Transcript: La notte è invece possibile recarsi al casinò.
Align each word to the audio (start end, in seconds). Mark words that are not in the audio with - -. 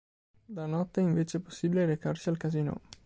La 0.47 0.65
notte 0.65 0.99
è 0.99 1.03
invece 1.03 1.41
possibile 1.41 1.85
recarsi 1.85 2.29
al 2.29 2.37
casinò. 2.37 2.73